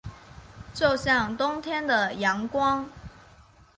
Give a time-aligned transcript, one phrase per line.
[0.73, 2.89] 就像冬天的阳光